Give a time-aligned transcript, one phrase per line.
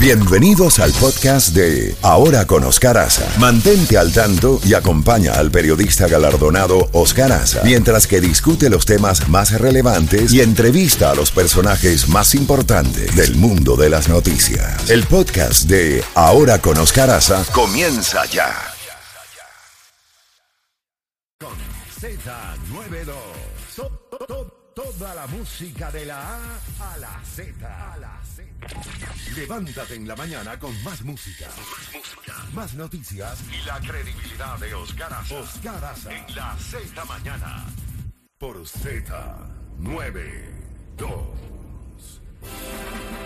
[0.00, 3.28] Bienvenidos al podcast de Ahora con Oscar Aza.
[3.40, 9.28] Mantente al tanto y acompaña al periodista galardonado Oscar Aza mientras que discute los temas
[9.28, 14.88] más relevantes y entrevista a los personajes más importantes del mundo de las noticias.
[14.88, 18.54] El podcast de Ahora con Oscar Aza comienza ya.
[21.40, 21.50] Con
[22.00, 23.14] Z92.
[24.74, 28.07] toda la música de la A a la Z.
[29.36, 31.46] Levántate en la mañana con más música.
[31.46, 32.34] Más música.
[32.54, 33.44] Más noticias.
[33.52, 35.38] Y la credibilidad de Oscar Aza.
[35.38, 36.14] Oscar Aza.
[36.14, 37.66] En la Z mañana.
[38.38, 41.48] Por Z92.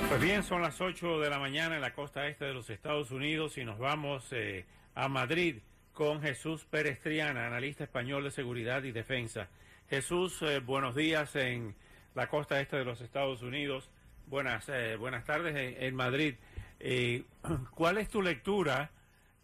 [0.09, 3.11] Pues bien, son las 8 de la mañana en la costa este de los Estados
[3.11, 5.57] Unidos y nos vamos eh, a Madrid
[5.93, 9.49] con Jesús Pérez Triana, analista español de seguridad y defensa.
[9.89, 11.75] Jesús, eh, buenos días en
[12.15, 13.91] la costa este de los Estados Unidos.
[14.33, 16.37] Buenas, eh, buenas tardes en, Madrid.
[16.81, 17.25] Eh,
[17.75, 18.91] ¿Cuál es tu lectura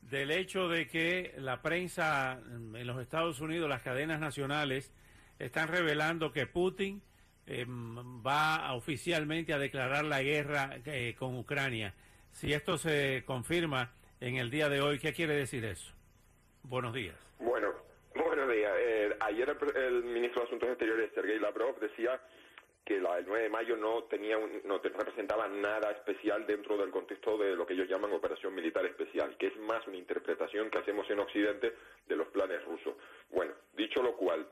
[0.01, 4.91] del hecho de que la prensa en los Estados Unidos, las cadenas nacionales,
[5.39, 7.03] están revelando que Putin
[7.47, 11.92] em, va oficialmente a declarar la guerra eh, con Ucrania?
[12.31, 15.92] Si esto se confirma en el día de hoy, ¿qué quiere decir eso?
[16.62, 17.16] Buenos días.
[17.41, 17.75] Bueno,
[18.14, 18.72] buenos días.
[19.20, 22.19] ayer el, ministro de Asuntos Exteriores, Sergei Lavrov, decía
[22.89, 27.55] que el 9 de mayo no tenía no representaba nada especial dentro del contexto de
[27.55, 31.19] lo que ellos llaman operación militar especial, que es más una interpretación que hacemos en
[31.19, 31.75] Occidente
[32.09, 32.94] de los planes rusos.
[33.28, 34.47] Bueno, dicho lo cual,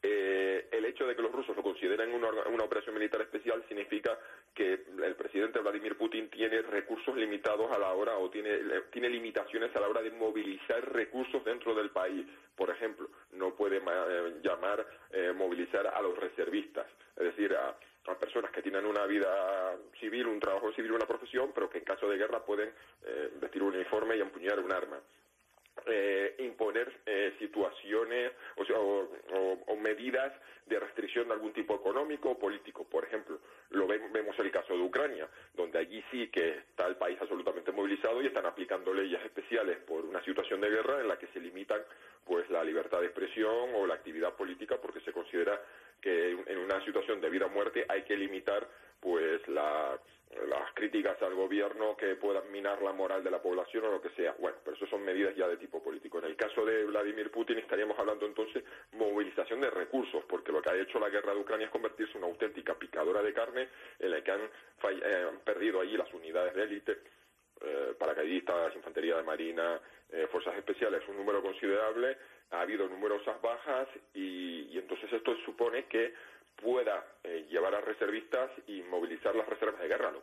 [0.00, 2.28] eh, el hecho de que los rusos lo consideren una,
[2.64, 4.16] operación militar especial significa
[4.54, 8.60] que el presidente Vladimir Putin tiene recursos limitados a la hora o tiene,
[8.92, 12.24] tiene limitaciones a la hora de movilizar recursos dentro del país.
[12.54, 16.86] Por ejemplo, no puede eh, llamar, eh, movilizar a los reservistas,
[17.22, 17.76] es decir, a,
[18.18, 22.08] personas que tienen una vida civil, un trabajo civil, una profesión, pero que en caso
[22.08, 22.72] de guerra pueden
[23.40, 24.98] vestir un uniforme y empuñar un arma.
[25.86, 28.32] Eh, imponer eh, situaciones
[28.76, 30.32] o, medidas
[30.66, 32.84] de restricción de algún tipo económico o político.
[32.84, 33.40] Por ejemplo,
[33.70, 38.22] lo vemos el caso de Ucrania, donde allí sí que está el país absolutamente movilizado
[38.22, 41.80] y están aplicando leyes especiales por una situación de guerra en la que se limitan
[42.24, 45.60] pues la libertad de expresión o la actividad política porque se considera
[46.00, 48.68] que en una situación de vida o muerte hay que limitar
[49.00, 49.98] pues la
[50.82, 54.34] críticas al gobierno que puedan minar la moral de la población o lo que sea.
[54.40, 56.18] Bueno, pero eso son medidas ya de tipo político.
[56.18, 60.70] En el caso de Vladimir Putin estaríamos hablando entonces movilización de recursos, porque lo que
[60.70, 63.68] ha hecho la guerra de Ucrania es convertirse en una auténtica picadora de carne
[64.00, 66.98] en la que han, eh, perdido allí las unidades de élite,
[67.60, 72.16] eh, paracaidistas, infantería de marina, eh, fuerzas especiales, un número considerable,
[72.50, 76.12] ha habido numerosas bajas y, y entonces esto supone que
[76.56, 80.10] pueda eh, llevar a reservistas y movilizar las reservas de guerra.
[80.10, 80.21] Lo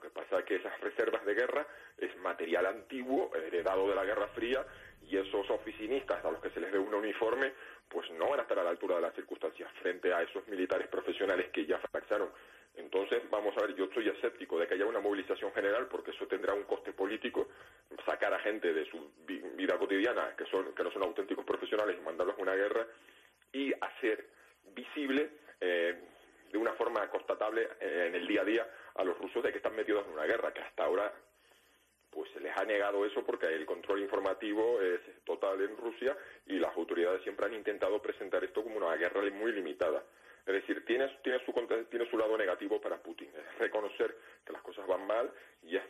[0.50, 1.66] que esas reservas de guerra
[1.96, 4.66] es material antiguo, heredado de la Guerra Fría,
[5.08, 7.54] y esos oficinistas a los que se les dé un uniforme,
[7.88, 10.88] pues no van a estar a la altura de las circunstancias frente a esos militares
[10.88, 12.30] profesionales que ya fracasaron.
[12.76, 16.26] Entonces, vamos a ver, yo estoy escéptico de que haya una movilización general porque eso
[16.26, 17.50] tendrá un coste político,
[18.06, 19.12] sacar a gente de su
[19.56, 22.88] vida cotidiana, que, son, que no son auténticos profesionales, y mandarlos a una guerra,
[23.54, 24.26] y hacer
[24.74, 25.30] visible
[25.62, 25.96] eh,
[26.52, 28.68] de una forma constatable eh, en el día a día
[29.00, 31.12] a los rusos de que están metidos en una guerra, que hasta ahora
[32.12, 36.18] pues se les ha negado eso porque el control informativo es total en Rusia
[36.48, 40.04] y las autoridades siempre han intentado presentar esto como una guerra muy limitada.
[40.46, 41.54] Es decir, tiene, tiene, su,
[41.90, 45.84] tiene su lado negativo para Putin, es reconocer que las cosas van mal y es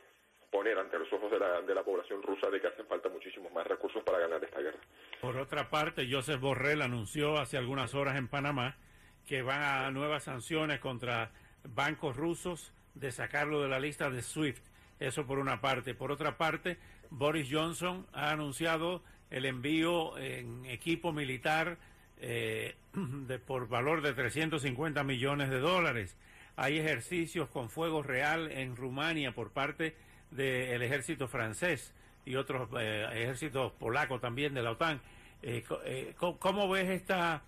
[0.51, 3.51] poner ante los ojos de la, de la población rusa de que hacen falta muchísimos
[3.53, 4.79] más recursos para ganar esta guerra.
[5.21, 8.77] Por otra parte, Joseph Borrell anunció hace algunas horas en Panamá
[9.25, 11.31] que van a nuevas sanciones contra
[11.63, 14.63] bancos rusos de sacarlo de la lista de SWIFT.
[14.99, 15.93] Eso por una parte.
[15.93, 16.77] Por otra parte,
[17.09, 21.77] Boris Johnson ha anunciado el envío en equipo militar
[22.21, 26.17] eh, de, por valor de 350 millones de dólares.
[26.55, 29.95] Hay ejercicios con fuego real en Rumania por parte
[30.31, 31.93] del ejército francés
[32.25, 35.01] y otros eh, ejércitos polacos también de la OTAN.
[35.41, 35.63] Eh,
[36.17, 37.43] ¿Cómo ves esta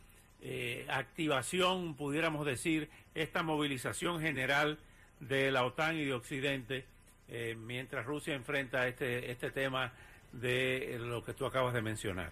[0.87, 4.79] activación, pudiéramos decir, esta movilización general
[5.21, 6.85] de la OTAN y de Occidente
[7.29, 9.93] eh, mientras Rusia enfrenta este, este tema
[10.33, 12.31] de lo que tú acabas de mencionar?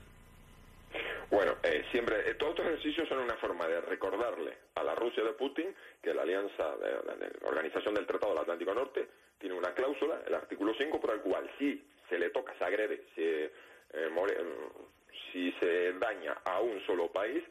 [1.30, 5.34] Bueno, eh, siempre, todos estos ejercicios son una forma de recordarle a la Rusia de
[5.34, 6.92] Putin que la alianza, de,
[7.40, 9.08] la Organización del Tratado del Atlántico Norte,
[9.38, 13.06] tiene una cláusula, el artículo 5, por el cual si se le toca, se agrede,
[15.32, 17.44] si se daña a un solo país,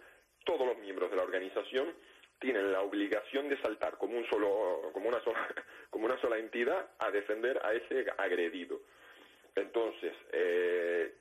[0.45, 1.95] todos los miembros de la organización
[2.39, 5.49] tienen la obligación de saltar como un solo, como una sola,
[5.91, 8.81] como una sola entidad a defender a ese agredido.
[9.55, 11.15] Entonces, eh,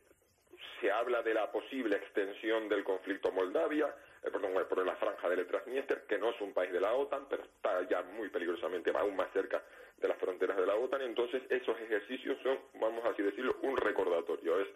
[0.80, 3.88] se habla de la posible extensión del conflicto a Moldavia,
[4.24, 7.28] eh, perdón, por la franja del Transnistria, que no es un país de la OTAN,
[7.30, 9.64] pero está ya muy peligrosamente aún más cerca
[9.98, 11.02] de las fronteras de la OTAN.
[11.02, 14.60] Entonces, esos ejercicios son, vamos así decirlo, un recordatorio.
[14.60, 14.68] Es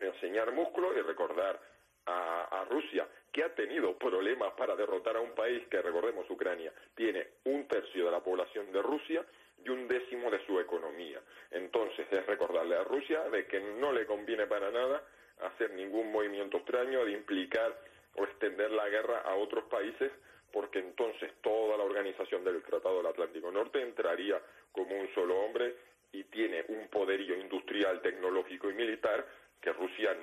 [0.00, 1.60] enseñar músculo y recordar
[2.10, 7.26] a, Rusia, que ha tenido problemas para derrotar a un país que, recordemos, Ucrania, tiene
[7.44, 9.24] un tercio de la población de Rusia
[9.64, 11.20] y un décimo de su economía.
[11.50, 15.02] Entonces, es recordarle a Rusia de que no le conviene para nada
[15.40, 17.76] hacer ningún movimiento extraño de implicar
[18.14, 20.12] o extender la guerra a otros países
[20.52, 24.40] porque entonces toda la organización del Tratado del Atlántico Norte entraría
[24.72, 25.76] como un solo hombre
[26.12, 29.24] y tiene un poderío industrial, tecnológico y militar
[29.60, 30.16] que Rusia,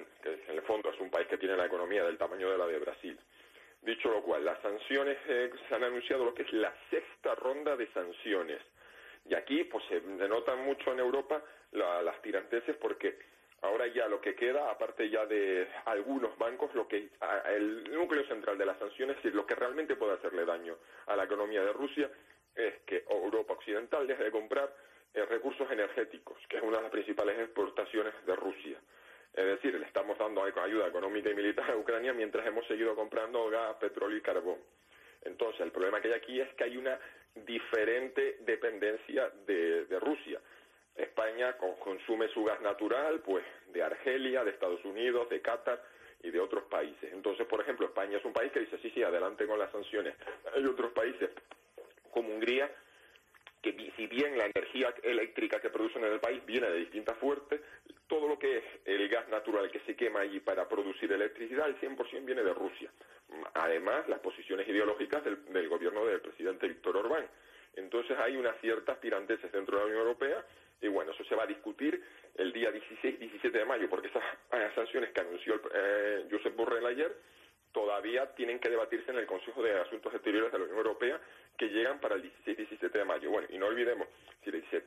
[0.68, 3.18] fondo es un país que tiene la economía del tamaño de la de Brasil.
[3.82, 7.76] Dicho lo cual, las sanciones, eh, se han anunciado lo que es la sexta ronda
[7.76, 8.62] de sanciones.
[9.26, 11.42] Y aquí pues se denotan mucho en Europa
[11.72, 13.18] las tiranteses porque
[13.62, 17.10] ahora ya lo que queda, aparte ya de algunos bancos, lo que
[17.46, 20.78] el núcleo central de las sanciones y lo que realmente puede hacerle daño
[21.08, 22.10] a la economía de Rusia
[22.56, 24.74] es que Europa Occidental deje de comprar
[25.14, 28.80] eh, recursos energéticos, que es una de las principales exportaciones de Rusia.
[29.38, 33.48] Es decir, le estamos dando ayuda económica y militar a Ucrania mientras hemos seguido comprando
[33.52, 34.58] gas, petróleo y carbón.
[35.22, 37.00] Entonces, el problema que hay aquí es que hay una
[37.46, 40.42] diferente dependencia de, Rusia.
[40.96, 45.84] España consume su gas natural, pues, de Argelia, de Estados Unidos, de Qatar
[46.24, 47.14] y de otros países.
[47.14, 50.16] Entonces, por ejemplo, España es un país que dice, sí, sí, adelante con las sanciones.
[50.56, 51.30] Hay otros países,
[52.10, 52.72] como Hungría,
[53.62, 57.62] que si bien la energía eléctrica que producen en el país viene de distintas fuentes,
[58.08, 61.80] todo lo que es el gas natural que se quema allí para producir electricidad, el
[61.80, 62.92] 100% viene de Rusia.
[63.54, 67.28] Además, las posiciones ideológicas del, gobierno del presidente Víctor Orbán.
[67.76, 70.46] Entonces hay unas ciertas tiranteses dentro de la Unión Europea
[70.82, 72.02] y bueno, eso se va a discutir
[72.36, 74.24] el día 16-17 de mayo, porque esas
[74.76, 77.16] sanciones que anunció eh, Josep Borrell ayer
[77.72, 81.20] todavía tienen que debatirse en el Consejo de Asuntos Exteriores de la Unión Europea
[81.58, 83.32] que llegan para el 16-17 de mayo.
[83.32, 84.08] Bueno, y no olvidemos,
[84.44, 84.84] si dice,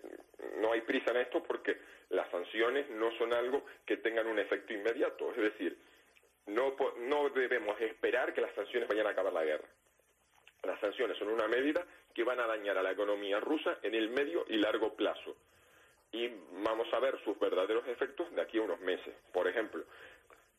[0.58, 1.76] no hay prisa en esto porque
[2.10, 5.76] las sanciones no son algo que tengan un efecto inmediato, es decir,
[6.46, 9.68] no, no debemos esperar que las sanciones vayan a acabar la guerra.
[10.62, 11.84] Las sanciones son una medida
[12.14, 15.36] que van a dañar a la economía rusa en el medio y largo plazo.
[16.12, 16.28] Y
[16.64, 19.14] vamos a ver sus verdaderos efectos de aquí a unos meses.
[19.32, 19.84] Por ejemplo,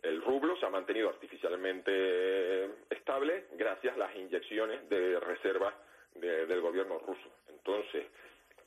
[0.03, 5.73] el rublo se ha mantenido artificialmente eh, estable gracias a las inyecciones de reservas
[6.15, 7.29] del gobierno ruso.
[7.49, 8.05] Entonces,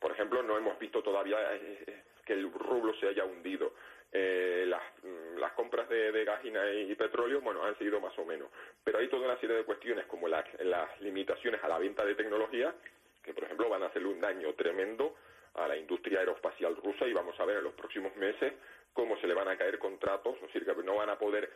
[0.00, 3.72] por ejemplo, no hemos visto todavía eh, eh, que el rublo se haya hundido.
[4.12, 8.48] las, mm, las, compras de, de gas y, petróleo, bueno, han sido más o menos.
[8.82, 12.72] Pero hay toda una serie de cuestiones como las limitaciones a la venta de tecnología,
[13.22, 15.16] que por ejemplo van a hacer un daño tremendo
[15.54, 18.52] a la industria aeroespacial rusa y vamos a ver en los próximos meses
[18.94, 21.50] cómo se le van a caer contratos, es decir, que no van a poder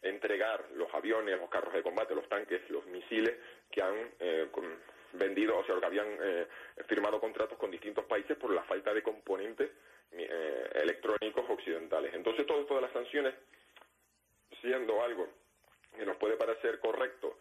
[0.00, 3.34] entregar los aviones, los carros de combate, los tanques, los misiles
[3.70, 4.48] que han eh,
[5.12, 6.46] vendido, o sea, que habían eh,
[6.86, 9.70] firmado contratos con distintos países por la falta de componentes
[10.12, 12.14] eh, electrónicos occidentales.
[12.14, 13.34] Entonces, todo esto de las sanciones,
[14.60, 15.28] siendo algo
[15.96, 17.38] que nos puede parecer correcto,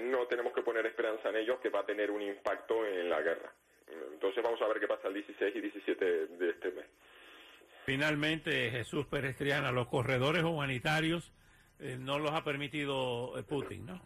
[0.00, 3.20] no tenemos que poner esperanza en ellos que va a tener un impacto en la
[3.20, 3.52] guerra.
[4.10, 6.86] Entonces, vamos a ver qué pasa el 16 y 17 de este mes.
[7.86, 11.32] Finalmente, Jesús Pérez Triana, los corredores humanitarios
[11.78, 14.02] eh, no los ha permitido eh, Putin, ¿no?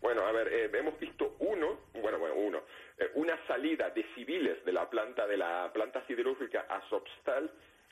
[0.00, 2.62] Bueno, a ver, eh, hemos visto uno, bueno, bueno, uno,
[3.16, 7.50] una salida de civiles de la planta de la planta siderúrgica Azovstal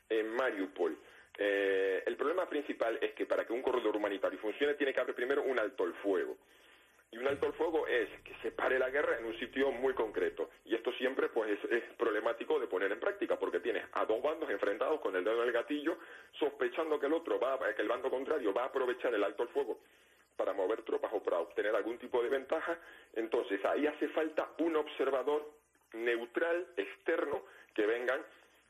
[0.08, 0.96] en Mariupol.
[1.36, 5.42] el problema principal es que para que un corredor humanitario funcione tiene que haber primero
[5.42, 6.38] un alto el fuego.
[7.12, 9.94] Y un alto el fuego es que se pare la guerra en un sitio muy
[9.94, 10.50] concreto.
[10.64, 13.09] Y esto siempre pues es, problemático de poner en práctica,
[14.00, 15.98] a dos bandos enfrentados con el dedo en el gatillo,
[16.38, 19.50] sospechando que el otro va, que el bando contrario va a aprovechar el alto el
[19.50, 19.78] fuego
[20.36, 22.78] para mover tropas o para obtener algún tipo de ventaja.
[23.14, 25.50] Entonces ahí hace falta un observador
[25.92, 27.42] neutral, externo,
[27.74, 28.20] que vengan,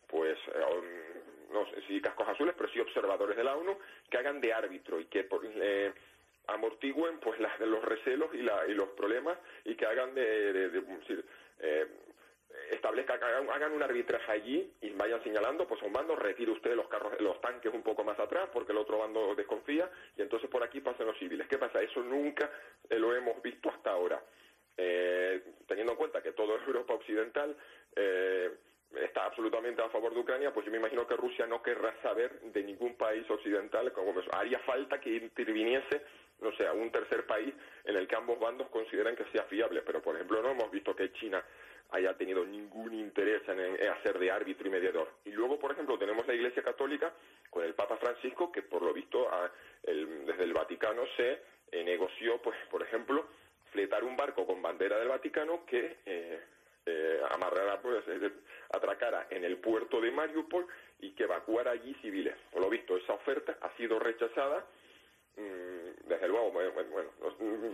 [0.08, 1.20] pues, eh,
[1.52, 3.78] no sé si cascos azules, pero sí observadores de la ONU,
[4.10, 5.92] que hagan de árbitro y que eh,
[6.48, 10.82] amortigüen pues los recelos y, la, y los problemas y que hagan de, de,
[11.60, 11.86] eh,
[12.70, 17.20] establezcan, hagan, un arbitraje allí y vayan señalando, pues un bando retire usted los carros,
[17.20, 20.80] los tanques un poco más atrás porque el otro bando desconfía y entonces por aquí
[20.80, 21.46] pasan los civiles.
[21.48, 21.82] ¿Qué pasa?
[21.82, 22.50] Eso nunca
[22.88, 24.22] eh, lo hemos visto hasta ahora.
[24.76, 27.56] Eh, teniendo en cuenta que todo es Europa Occidental,
[28.98, 32.40] está absolutamente a favor de Ucrania, pues yo me imagino que Rusia no querrá saber
[32.40, 36.02] de ningún país occidental, como haría falta que interviniese,
[36.40, 37.52] no sé, un tercer país
[37.84, 40.94] en el que ambos bandos consideren que sea fiable, pero por ejemplo no hemos visto
[40.94, 41.42] que China
[41.92, 45.08] haya tenido ningún interés en, hacer de árbitro y mediador.
[45.24, 47.12] Y luego, por ejemplo, tenemos la Iglesia Católica
[47.48, 49.28] con el Papa Francisco, que por lo visto
[49.84, 51.42] desde el Vaticano se
[51.72, 53.26] eh, negoció, pues, por ejemplo,
[53.72, 56.40] fletar un barco con bandera del Vaticano que eh,
[56.86, 58.04] eh, amarrara, pues,
[58.72, 60.66] atracara en el puerto de Mariupol
[61.00, 62.34] y que evacuara allí civiles.
[62.52, 64.64] Por lo visto, esa oferta ha sido rechazada.
[65.40, 66.72] Mm, desde luego, bueno,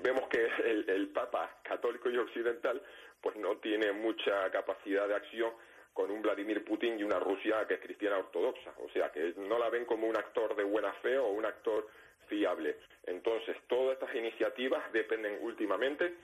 [0.03, 2.81] vemos que el, Papa católico y occidental
[3.21, 5.53] pues no tiene mucha capacidad de acción
[5.93, 8.73] con un Vladimir Putin y una Rusia que es cristiana ortodoxa.
[8.79, 11.89] O sea, que no la ven como un actor de buena fe o un actor
[12.29, 12.77] fiable.
[13.05, 16.15] Entonces, todas estas iniciativas dependen últimamente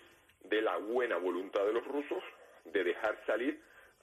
[0.44, 2.22] de la buena voluntad de los rusos
[2.64, 3.58] de dejar salir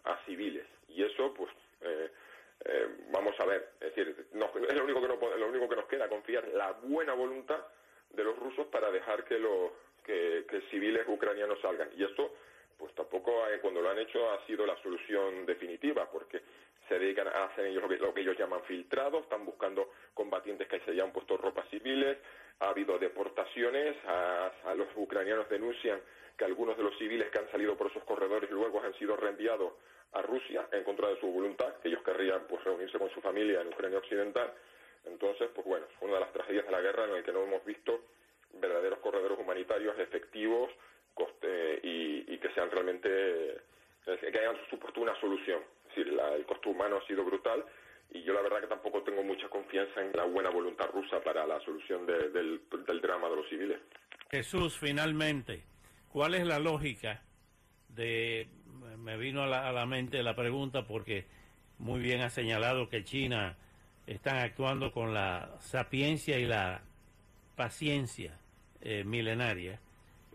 [0.05, 0.65] a civiles.
[0.87, 2.09] Y eso, pues, eh,
[2.65, 5.85] eh, vamos a ver, es decir, es lo único que no, lo único que nos
[5.85, 7.59] queda confiar la buena voluntad
[8.11, 9.71] de los rusos para dejar que los
[10.03, 11.89] que, civiles ucranianos salgan.
[11.95, 12.33] Y esto,
[12.77, 16.41] pues tampoco eh, cuando lo han hecho ha sido la solución definitiva, porque
[16.87, 20.91] se dedican a hacer ellos lo que, ellos llaman filtrados, están buscando combatientes que se
[20.91, 22.17] hayan puesto ropas civiles,
[22.59, 26.01] ha habido deportaciones, a, los ucranianos denuncian
[26.35, 29.73] que algunos de los civiles que han salido por esos corredores luego han sido reenviados
[30.13, 33.61] a Rusia en contra de su voluntad, que ellos querrían pues reunirse con su familia
[33.61, 34.53] en Ucrania Occidental.
[35.05, 37.43] Entonces, pues bueno, es una de las tragedias de la guerra en la que no
[37.43, 38.01] hemos visto
[38.53, 40.71] verdaderos corredores humanitarios efectivos
[41.83, 43.61] y, y que sean realmente
[44.05, 45.61] que hayan supuesto una solución
[45.95, 47.63] el costo humano ha sido brutal
[48.11, 51.45] y yo la verdad que tampoco tengo mucha confianza en la buena voluntad rusa para
[51.45, 52.61] la solución del,
[53.01, 53.79] drama de los civiles.
[54.31, 55.63] Jesús, finalmente,
[56.09, 57.23] ¿cuál es la lógica
[57.87, 58.47] de,
[59.09, 61.25] me vino a la, mente la pregunta porque
[61.79, 63.57] muy bien ha señalado que China
[64.05, 66.81] están actuando con la sapiencia y la
[67.55, 68.37] paciencia
[68.81, 69.79] eh, milenaria.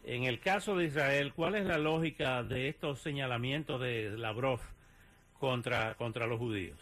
[0.02, 4.59] En el caso de Israel, ¿cuál es la lógica de estos señalamientos de Lavrov
[5.38, 6.78] contra, contra los judíos?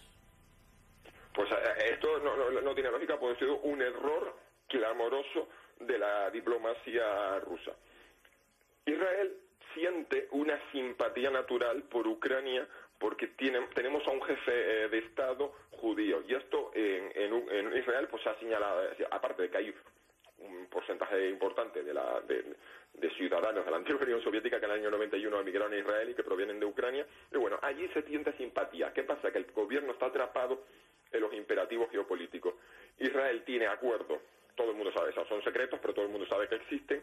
[1.34, 4.34] Pues eh, esto no, tiene lógica, puede ser un error
[4.66, 5.46] clamoroso
[5.78, 7.72] de la diplomacia rusa.
[8.87, 9.41] Israel
[9.74, 12.66] siente una simpatía natural por Ucrania
[12.98, 16.22] porque tiene, tenemos a un jefe eh, de Estado judío.
[16.28, 19.74] Y esto en, en, Israel pues ha señalado, aparte de que hay
[20.38, 24.80] un porcentaje importante de, la, de ciudadanos de la antigua Unión Soviética que en el
[24.80, 27.06] año 91 emigraron a Israel y que provienen de Ucrania.
[27.32, 28.92] Y bueno, allí se siente simpatía.
[28.92, 29.32] ¿Qué pasa?
[29.32, 30.64] Que el gobierno está atrapado
[31.10, 32.54] en los imperativos geopolíticos.
[32.98, 34.20] Israel tiene acuerdos,
[34.54, 37.02] todo el mundo sabe, esos son secretos, pero todo el mundo sabe que existen,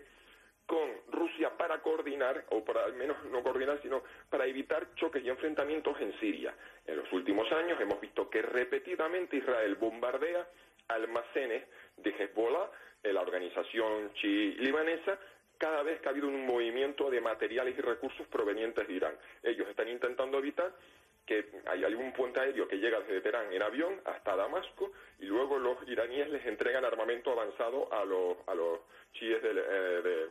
[0.70, 5.28] con Rusia para coordinar, o para al menos no coordinar, sino para evitar choques y
[5.28, 6.54] enfrentamientos en Siria.
[6.86, 10.48] En los últimos años hemos visto que repetidamente Israel bombardea
[10.90, 11.64] almacenes
[11.98, 12.70] de Hezbollah,
[13.02, 15.18] la organización chi-libanesa,
[15.58, 19.16] cada vez que ha habido un movimiento de materiales y recursos provenientes de Irán.
[19.42, 20.72] Ellos están intentando evitar
[21.26, 25.58] que hay algún puente aéreo que llega desde Teherán en avión hasta Damasco y luego
[25.58, 28.82] los iraníes les entregan armamento avanzado a los, a los
[29.14, 30.30] chiíes de, eh,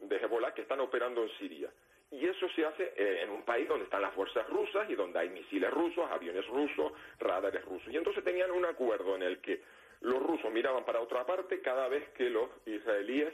[0.00, 1.70] de, Hezbollah que están operando en Siria.
[2.10, 5.18] Y eso se hace eh, en un país donde están las fuerzas rusas y donde
[5.18, 7.92] hay misiles rusos, aviones rusos, radares rusos.
[7.92, 9.62] Y entonces tenían un acuerdo en el que
[10.00, 13.32] los rusos miraban para otra parte cada vez que los israelíes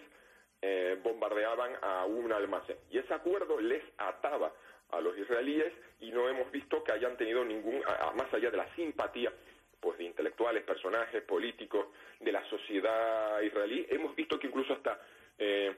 [0.60, 2.76] eh, bombardeaban a un almacén.
[2.90, 4.52] Y ese acuerdo les ataba
[4.90, 7.80] a los israelíes y no hemos visto que hayan tenido ningún,
[8.14, 9.32] más allá de la simpatía
[9.80, 11.86] pues de intelectuales, personajes, políticos
[12.20, 15.00] de la sociedad israelí, hemos visto que incluso hasta
[15.38, 15.76] eh,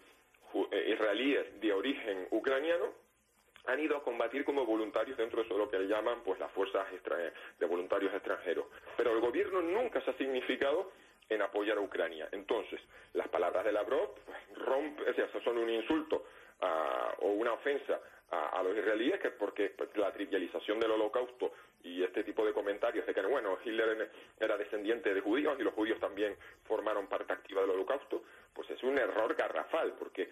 [0.87, 2.87] israelíes de origen ucraniano
[3.67, 6.87] han ido a combatir como voluntarios dentro de lo que llaman pues las fuerzas
[7.59, 8.67] de voluntarios extranjeros.
[8.97, 10.91] Pero el gobierno nunca se ha significado
[11.29, 12.29] en apoyar a Ucrania.
[12.33, 12.81] Entonces,
[13.13, 14.15] las palabras de Lavrov
[14.57, 15.15] rompen,
[15.45, 16.25] son un insulto
[17.21, 22.25] o una ofensa a, los israelíes, que porque pues, la trivialización del holocausto y este
[22.25, 26.37] tipo de comentarios de que, bueno, Hitler era descendiente de judíos y los judíos también
[26.65, 30.29] formaron parte activa del holocausto, pues es un error garrafal, porque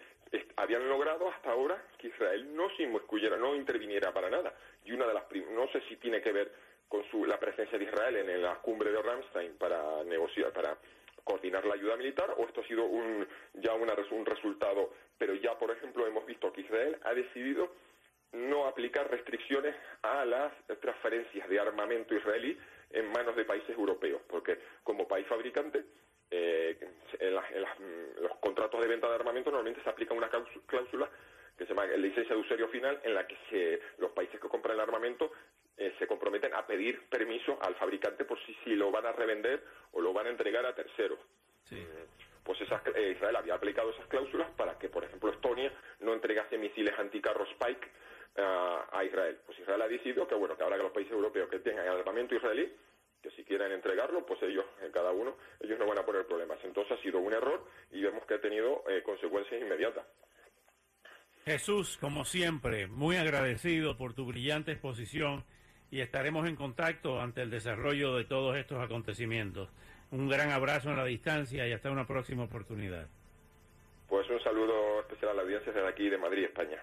[0.57, 4.53] habían logrado hasta ahora que Israel no se inmiscuyera, no interviniera para nada.
[4.85, 6.51] Y una de las, no sé si tiene que ver
[6.89, 10.77] con su, la presencia de Israel en, la cumbre de Ramstein para negociar, para
[11.23, 15.57] coordinar la ayuda militar, o esto ha sido un, ya una, un resultado, pero ya,
[15.57, 17.71] por ejemplo, hemos visto que Israel ha decidido
[18.77, 22.55] aplicar restricciones a las transferencias de armamento israelí
[22.91, 25.83] en manos de países europeos, porque como país fabricante,
[26.29, 26.77] eh,
[27.19, 31.09] en, los contratos de venta de armamento normalmente se aplica una cláusula
[31.57, 34.81] que se llama licencia de usuario final, en la que los países que compran el
[34.81, 35.31] armamento
[35.75, 36.51] eh, se comprometen
[37.09, 40.67] permiso al fabricante por si, si lo van a revender o lo van a entregar
[40.67, 41.17] a terceros.
[41.63, 41.83] Sí.
[42.47, 45.69] Pues esas, eh, Israel había aplicado esas cláusulas para que, por ejemplo, Estonia
[45.99, 47.87] no entregase misiles anticarro Spike
[48.37, 49.37] uh, a Israel.
[49.45, 52.35] Pues Israel ha decidido que, bueno, que ahora que los países europeos que tengan armamento
[52.35, 52.71] israelí,
[53.21, 56.59] que si quieren entregarlo, pues ellos, cada uno, ellos no van a poner problemas.
[56.63, 60.05] Entonces ha sido un error y vemos que ha tenido eh, consecuencias inmediatas.
[61.45, 65.45] Jesús, como siempre, muy agradecido por tu brillante exposición
[65.89, 69.69] y estaremos en contacto ante el desarrollo de todos estos acontecimientos.
[70.11, 73.07] Un gran abrazo en la distancia y hasta una próxima oportunidad.
[74.09, 76.81] Pues un saludo especial a la audiencia desde aquí de Madrid, España.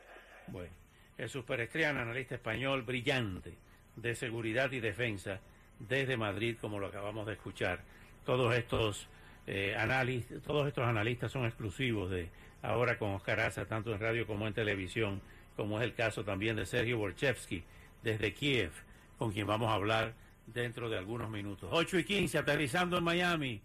[0.48, 0.72] Bueno,
[1.16, 3.54] Jesús Perestriana, analista español brillante
[3.96, 5.40] de seguridad y defensa
[5.78, 7.82] desde Madrid, como lo acabamos de escuchar.
[8.24, 9.08] Todos estos
[9.46, 12.28] eh, análisis, todos estos analistas son exclusivos de
[12.62, 15.20] ahora con Oscar Aza, tanto en radio como en televisión,
[15.56, 17.62] como es el caso también de Sergio Borchevsky
[18.02, 18.72] desde Kiev,
[19.18, 20.14] con quien vamos a hablar
[20.46, 21.68] dentro de algunos minutos.
[21.72, 23.62] 8 y 15, aterrizando en Miami.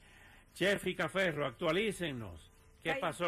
[0.53, 2.51] Chef y Caferro, actualícennos.
[2.83, 3.27] ¿Qué pasó?